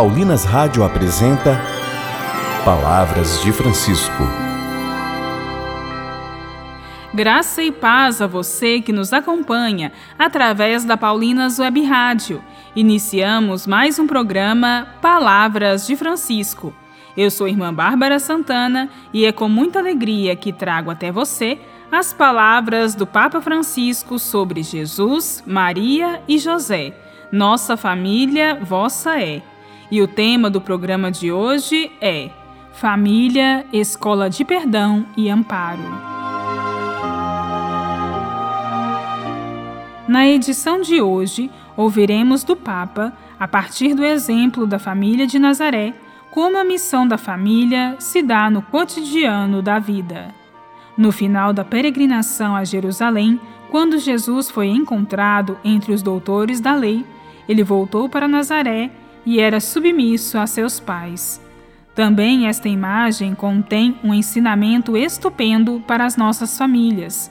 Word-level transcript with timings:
Paulinas 0.00 0.46
Rádio 0.46 0.82
apresenta 0.82 1.60
Palavras 2.64 3.42
de 3.42 3.52
Francisco. 3.52 4.22
Graça 7.12 7.62
e 7.62 7.70
paz 7.70 8.22
a 8.22 8.26
você 8.26 8.80
que 8.80 8.94
nos 8.94 9.12
acompanha 9.12 9.92
através 10.18 10.86
da 10.86 10.96
Paulinas 10.96 11.58
Web 11.58 11.84
Rádio. 11.84 12.42
Iniciamos 12.74 13.66
mais 13.66 13.98
um 13.98 14.06
programa 14.06 14.88
Palavras 15.02 15.86
de 15.86 15.94
Francisco. 15.96 16.72
Eu 17.14 17.30
sou 17.30 17.46
irmã 17.46 17.74
Bárbara 17.74 18.18
Santana 18.18 18.88
e 19.12 19.26
é 19.26 19.32
com 19.32 19.50
muita 19.50 19.80
alegria 19.80 20.34
que 20.34 20.50
trago 20.50 20.90
até 20.90 21.12
você 21.12 21.58
as 21.92 22.10
palavras 22.14 22.94
do 22.94 23.06
Papa 23.06 23.42
Francisco 23.42 24.18
sobre 24.18 24.62
Jesus, 24.62 25.44
Maria 25.46 26.22
e 26.26 26.38
José. 26.38 26.94
Nossa 27.30 27.76
família, 27.76 28.58
vossa 28.64 29.20
é. 29.20 29.42
E 29.90 30.00
o 30.00 30.06
tema 30.06 30.48
do 30.48 30.60
programa 30.60 31.10
de 31.10 31.32
hoje 31.32 31.90
é 32.00 32.30
Família, 32.72 33.66
Escola 33.72 34.30
de 34.30 34.44
Perdão 34.44 35.04
e 35.16 35.28
Amparo. 35.28 35.82
Na 40.06 40.28
edição 40.28 40.80
de 40.80 41.02
hoje, 41.02 41.50
ouviremos 41.76 42.44
do 42.44 42.54
Papa, 42.54 43.12
a 43.38 43.48
partir 43.48 43.92
do 43.94 44.04
exemplo 44.04 44.64
da 44.64 44.78
família 44.78 45.26
de 45.26 45.40
Nazaré, 45.40 45.92
como 46.30 46.56
a 46.56 46.64
missão 46.64 47.06
da 47.08 47.18
família 47.18 47.96
se 47.98 48.22
dá 48.22 48.48
no 48.48 48.62
cotidiano 48.62 49.60
da 49.60 49.80
vida. 49.80 50.32
No 50.96 51.10
final 51.10 51.52
da 51.52 51.64
peregrinação 51.64 52.54
a 52.54 52.62
Jerusalém, 52.62 53.40
quando 53.72 53.98
Jesus 53.98 54.48
foi 54.48 54.68
encontrado 54.68 55.58
entre 55.64 55.92
os 55.92 56.00
doutores 56.00 56.60
da 56.60 56.76
lei, 56.76 57.04
ele 57.48 57.64
voltou 57.64 58.08
para 58.08 58.28
Nazaré 58.28 58.92
e 59.24 59.40
era 59.40 59.60
submisso 59.60 60.38
a 60.38 60.46
seus 60.46 60.80
pais. 60.80 61.40
Também 61.94 62.46
esta 62.46 62.68
imagem 62.68 63.34
contém 63.34 63.98
um 64.02 64.14
ensinamento 64.14 64.96
estupendo 64.96 65.82
para 65.86 66.04
as 66.04 66.16
nossas 66.16 66.56
famílias. 66.56 67.30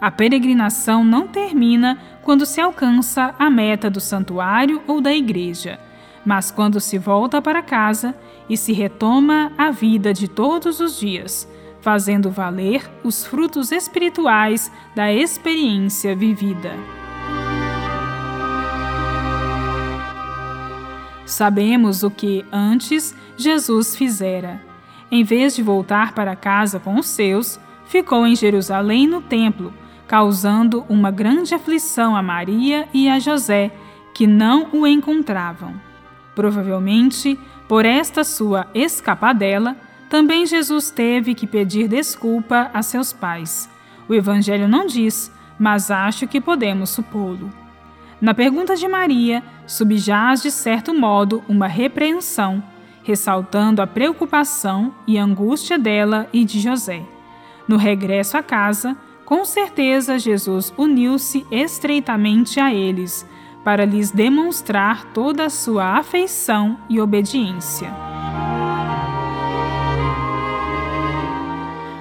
A 0.00 0.10
peregrinação 0.10 1.04
não 1.04 1.26
termina 1.26 1.98
quando 2.22 2.46
se 2.46 2.60
alcança 2.60 3.34
a 3.38 3.50
meta 3.50 3.90
do 3.90 4.00
santuário 4.00 4.82
ou 4.86 5.00
da 5.00 5.12
igreja, 5.12 5.78
mas 6.24 6.50
quando 6.50 6.80
se 6.80 6.98
volta 6.98 7.40
para 7.42 7.62
casa 7.62 8.14
e 8.48 8.56
se 8.56 8.72
retoma 8.72 9.52
a 9.58 9.70
vida 9.70 10.12
de 10.12 10.28
todos 10.28 10.80
os 10.80 10.98
dias, 10.98 11.48
fazendo 11.80 12.30
valer 12.30 12.90
os 13.04 13.24
frutos 13.24 13.72
espirituais 13.72 14.70
da 14.94 15.12
experiência 15.12 16.14
vivida. 16.14 16.97
Sabemos 21.28 22.02
o 22.02 22.10
que, 22.10 22.42
antes, 22.50 23.14
Jesus 23.36 23.94
fizera. 23.94 24.62
Em 25.10 25.22
vez 25.22 25.54
de 25.54 25.62
voltar 25.62 26.14
para 26.14 26.34
casa 26.34 26.80
com 26.80 26.98
os 26.98 27.04
seus, 27.04 27.60
ficou 27.84 28.26
em 28.26 28.34
Jerusalém 28.34 29.06
no 29.06 29.20
templo, 29.20 29.70
causando 30.06 30.86
uma 30.88 31.10
grande 31.10 31.54
aflição 31.54 32.16
a 32.16 32.22
Maria 32.22 32.88
e 32.94 33.10
a 33.10 33.18
José, 33.18 33.70
que 34.14 34.26
não 34.26 34.70
o 34.72 34.86
encontravam. 34.86 35.74
Provavelmente, 36.34 37.38
por 37.68 37.84
esta 37.84 38.24
sua 38.24 38.66
escapadela, 38.74 39.76
também 40.08 40.46
Jesus 40.46 40.90
teve 40.90 41.34
que 41.34 41.46
pedir 41.46 41.88
desculpa 41.88 42.70
a 42.72 42.82
seus 42.82 43.12
pais. 43.12 43.68
O 44.08 44.14
Evangelho 44.14 44.66
não 44.66 44.86
diz, 44.86 45.30
mas 45.58 45.90
acho 45.90 46.26
que 46.26 46.40
podemos 46.40 46.88
supô-lo. 46.88 47.67
Na 48.20 48.34
pergunta 48.34 48.74
de 48.74 48.88
Maria, 48.88 49.44
subjaz 49.64 50.42
de 50.42 50.50
certo 50.50 50.92
modo 50.92 51.42
uma 51.48 51.68
repreensão, 51.68 52.60
ressaltando 53.04 53.80
a 53.80 53.86
preocupação 53.86 54.92
e 55.06 55.16
angústia 55.16 55.78
dela 55.78 56.28
e 56.32 56.44
de 56.44 56.58
José. 56.58 57.02
No 57.68 57.76
regresso 57.76 58.36
à 58.36 58.42
casa, 58.42 58.96
com 59.24 59.44
certeza 59.44 60.18
Jesus 60.18 60.72
uniu-se 60.76 61.46
estreitamente 61.50 62.58
a 62.58 62.74
eles, 62.74 63.24
para 63.62 63.84
lhes 63.84 64.10
demonstrar 64.10 65.04
toda 65.12 65.44
a 65.44 65.50
sua 65.50 65.98
afeição 65.98 66.76
e 66.88 67.00
obediência. 67.00 67.94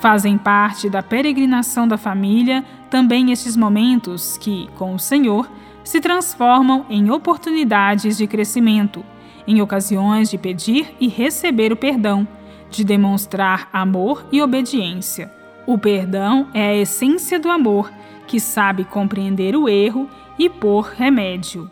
Fazem 0.00 0.38
parte 0.38 0.88
da 0.88 1.02
peregrinação 1.02 1.86
da 1.86 1.98
família 1.98 2.64
também 2.88 3.32
estes 3.32 3.56
momentos 3.56 4.38
que, 4.38 4.70
com 4.76 4.94
o 4.94 4.98
Senhor, 4.98 5.50
se 5.88 6.02
transformam 6.02 6.84
em 6.90 7.10
oportunidades 7.10 8.18
de 8.18 8.26
crescimento, 8.26 9.02
em 9.46 9.62
ocasiões 9.62 10.28
de 10.28 10.36
pedir 10.36 10.94
e 11.00 11.08
receber 11.08 11.72
o 11.72 11.76
perdão, 11.76 12.28
de 12.70 12.84
demonstrar 12.84 13.70
amor 13.72 14.26
e 14.30 14.42
obediência. 14.42 15.32
O 15.66 15.78
perdão 15.78 16.46
é 16.52 16.68
a 16.68 16.76
essência 16.76 17.40
do 17.40 17.50
amor, 17.50 17.90
que 18.26 18.38
sabe 18.38 18.84
compreender 18.84 19.56
o 19.56 19.66
erro 19.66 20.10
e 20.38 20.50
pôr 20.50 20.92
remédio. 20.94 21.70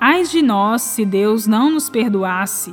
Ai 0.00 0.22
de 0.22 0.40
nós 0.40 0.82
se 0.82 1.04
Deus 1.04 1.44
não 1.44 1.68
nos 1.68 1.90
perdoasse. 1.90 2.72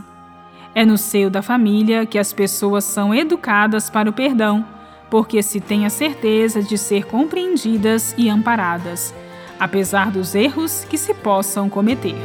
É 0.76 0.86
no 0.86 1.00
seio 1.00 1.32
da 1.32 1.42
família 1.42 2.06
que 2.06 2.20
as 2.20 2.32
pessoas 2.32 2.84
são 2.84 3.12
educadas 3.12 3.90
para 3.90 4.08
o 4.08 4.14
perdão, 4.14 4.64
porque 5.10 5.42
se 5.42 5.60
tem 5.60 5.88
a 5.88 5.90
certeza 5.90 6.62
de 6.62 6.78
ser 6.78 7.08
compreendidas 7.08 8.14
e 8.16 8.30
amparadas, 8.30 9.16
apesar 9.60 10.12
dos 10.12 10.36
erros 10.36 10.86
que 10.90 10.98
se 10.98 11.14
possam 11.14 11.70
cometer. 11.70 12.16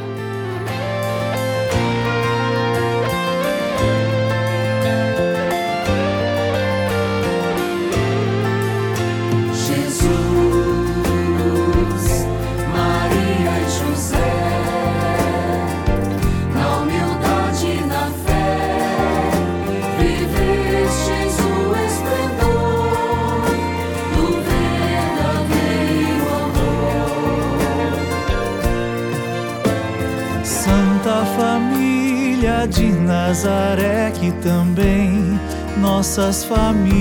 Nazaré 32.95 34.11
que 34.11 34.31
também 34.31 35.39
nossas 35.77 36.43
famílias 36.43 36.95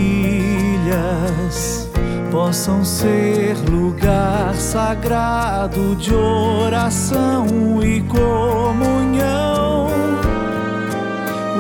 possam 2.31 2.85
ser 2.85 3.57
lugar 3.71 4.55
sagrado 4.57 5.95
de 5.97 6.13
oração 6.15 7.47
e 7.83 8.01
comunhão. 8.03 9.89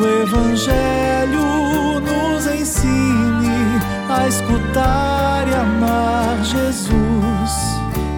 O 0.00 0.22
Evangelho 0.22 2.00
nos 2.00 2.46
ensine 2.46 3.80
a 4.10 4.26
escutar 4.26 5.46
e 5.48 5.54
amar 5.54 6.42
Jesus 6.42 7.74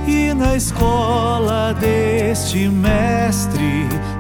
e 0.07 0.33
na 0.33 0.57
escola 0.57 1.75
deste 1.75 2.69
mestre 2.69 3.87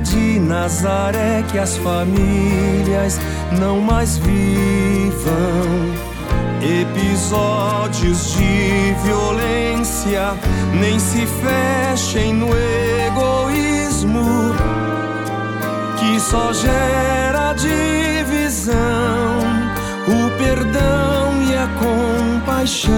de 0.00 0.38
Nazaré, 0.38 1.44
que 1.50 1.58
as 1.58 1.76
famílias 1.76 3.18
não 3.58 3.80
mais 3.80 4.18
vivam 4.18 6.06
episódios 6.62 8.32
de 8.32 8.94
violência, 9.04 10.34
nem 10.72 10.98
se 10.98 11.26
fechem 11.26 12.34
no 12.34 12.48
egoísmo 13.06 14.54
que 15.98 16.20
só 16.20 16.52
gera 16.52 17.54
divisão. 17.54 18.74
O 20.08 20.30
perdão 20.38 21.42
e 21.48 21.54
a 21.56 21.68
compaixão 21.78 22.94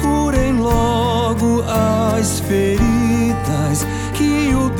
curem 0.00 0.54
logo 0.54 1.62
as 1.62 2.40
feridas 2.40 3.86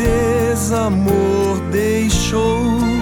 desamor 0.04 1.60
deixou. 1.70 2.93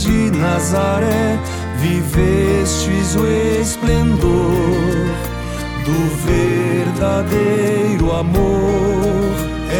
De 0.00 0.30
Nazaré, 0.30 1.38
vivestes 1.76 3.14
o 3.16 3.26
esplendor 3.60 5.10
do 5.84 6.16
verdadeiro 6.24 8.10
amor. 8.12 8.70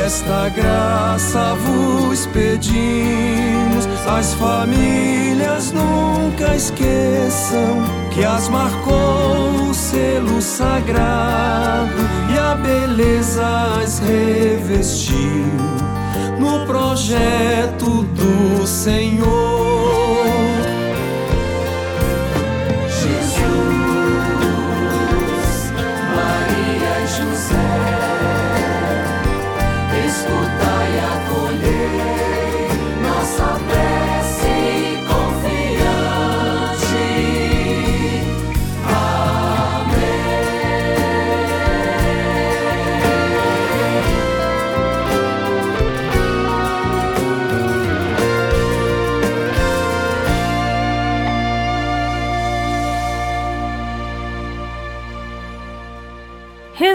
Esta 0.04 0.50
graça 0.50 1.54
vos 1.54 2.26
pedimos, 2.26 3.86
as 4.06 4.34
famílias 4.34 5.72
nunca 5.72 6.54
esqueçam 6.54 7.82
que 8.12 8.22
as 8.22 8.48
marcou 8.48 9.70
o 9.70 9.74
selo 9.74 10.42
sagrado 10.42 11.96
e 12.34 12.38
a 12.38 12.54
beleza 12.56 13.46
as 13.82 14.00
revestiu 14.00 15.46
no 16.38 16.66
projeto 16.66 18.02
do 18.02 18.66
Senhor. 18.66 19.59
say. 27.40 27.89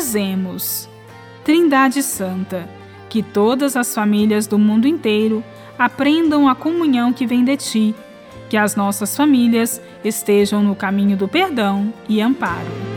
Rezemos. 0.05 0.87
Trindade 1.43 2.03
Santa, 2.03 2.69
que 3.09 3.23
todas 3.23 3.75
as 3.75 3.95
famílias 3.95 4.45
do 4.45 4.59
mundo 4.59 4.87
inteiro 4.87 5.43
aprendam 5.79 6.47
a 6.47 6.53
comunhão 6.53 7.11
que 7.11 7.25
vem 7.25 7.43
de 7.43 7.57
ti, 7.57 7.95
que 8.47 8.55
as 8.55 8.75
nossas 8.75 9.17
famílias 9.17 9.81
estejam 10.03 10.61
no 10.61 10.75
caminho 10.75 11.17
do 11.17 11.27
perdão 11.27 11.91
e 12.07 12.21
amparo. 12.21 12.94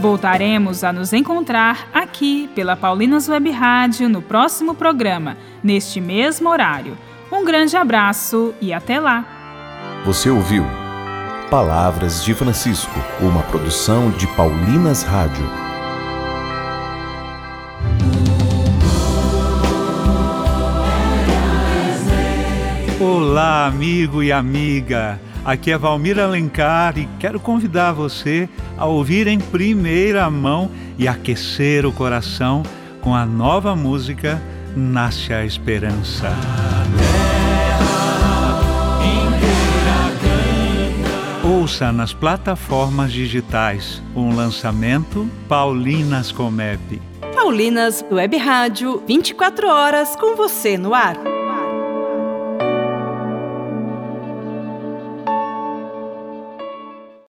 Voltaremos 0.00 0.82
a 0.82 0.94
nos 0.94 1.12
encontrar 1.12 1.90
aqui 1.92 2.48
pela 2.54 2.74
Paulinas 2.74 3.28
Web 3.28 3.50
Rádio 3.50 4.08
no 4.08 4.22
próximo 4.22 4.74
programa, 4.74 5.36
neste 5.62 6.00
mesmo 6.00 6.48
horário. 6.48 6.96
Um 7.30 7.44
grande 7.44 7.76
abraço 7.76 8.54
e 8.62 8.72
até 8.72 8.98
lá. 8.98 9.26
Você 10.06 10.30
ouviu 10.30 10.64
Palavras 11.50 12.24
de 12.24 12.32
Francisco, 12.32 12.98
uma 13.20 13.42
produção 13.42 14.10
de 14.12 14.26
Paulinas 14.28 15.02
Rádio. 15.02 15.44
Olá, 22.98 23.66
amigo 23.66 24.22
e 24.22 24.32
amiga. 24.32 25.20
Aqui 25.44 25.72
é 25.72 25.78
Valmir 25.78 26.18
Alencar 26.18 26.98
e 26.98 27.08
quero 27.18 27.40
convidar 27.40 27.92
você 27.92 28.48
a 28.76 28.84
ouvir 28.86 29.26
em 29.26 29.38
primeira 29.38 30.28
mão 30.30 30.70
e 30.98 31.08
aquecer 31.08 31.86
o 31.86 31.92
coração 31.92 32.62
com 33.00 33.14
a 33.14 33.24
nova 33.24 33.74
música 33.74 34.40
Nasce 34.76 35.32
a 35.32 35.44
Esperança. 35.44 36.28
Ouça 41.42 41.90
nas 41.90 42.12
plataformas 42.12 43.10
digitais 43.10 44.02
um 44.14 44.34
lançamento 44.36 45.28
Paulinas 45.48 46.30
Comep. 46.30 47.00
Paulinas 47.34 48.04
Web 48.12 48.36
Rádio, 48.36 49.02
24 49.06 49.68
horas 49.68 50.14
com 50.14 50.36
você 50.36 50.76
no 50.76 50.94
ar. 50.94 51.29